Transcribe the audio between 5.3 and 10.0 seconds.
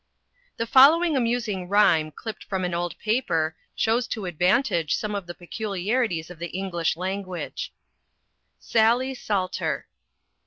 peculiarities of the English language: SALLY SALTER.